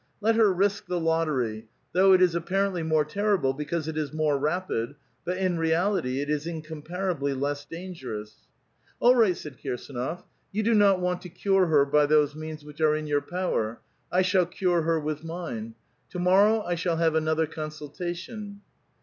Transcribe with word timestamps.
Let 0.19 0.33
her 0.33 0.51
risk 0.51 0.87
the 0.87 0.99
lotter}, 0.99 1.61
though 1.93 2.11
it 2.13 2.23
is 2.23 2.33
appar 2.33 2.67
ently 2.71 2.83
more 2.83 3.05
terrible 3.05 3.53
because 3.53 3.87
it 3.87 3.99
is 3.99 4.11
more 4.11 4.35
rapid, 4.35 4.95
but 5.25 5.37
in 5.37 5.59
reality 5.59 6.21
it 6.21 6.27
is 6.27 6.47
incomparably 6.47 7.35
less 7.35 7.65
dangerous. 7.65 8.33
"All 8.99 9.15
right," 9.15 9.37
said 9.37 9.59
Kirsdnof. 9.63 10.23
"You 10.51 10.63
do 10.63 10.73
not 10.73 10.99
want 10.99 11.21
to 11.21 11.29
cure 11.29 11.67
her 11.67 11.85
by 11.85 12.07
those 12.07 12.33
means 12.35 12.63
w^hich 12.63 12.81
are 12.81 12.95
in 12.95 13.05
your 13.05 13.21
power; 13.21 13.79
I 14.11 14.23
shall 14.23 14.47
cure 14.47 14.81
her 14.81 14.99
with 14.99 15.23
mine. 15.23 15.75
To 16.09 16.17
moiTOw 16.17 16.65
I 16.65 16.73
shall 16.73 16.97
have 16.97 17.13
another 17.13 17.45
consultation." 17.45 18.61